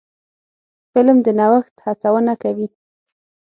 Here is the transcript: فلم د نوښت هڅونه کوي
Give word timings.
فلم 0.95 1.17
د 1.25 1.27
نوښت 1.39 1.75
هڅونه 1.85 2.33
کوي 2.41 2.67